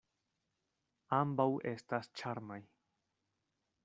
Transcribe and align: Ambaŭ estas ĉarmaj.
Ambaŭ 1.17 1.45
estas 1.73 2.09
ĉarmaj. 2.21 2.59